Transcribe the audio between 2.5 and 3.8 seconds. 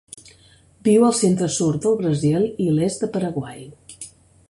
i l'est del Paraguai.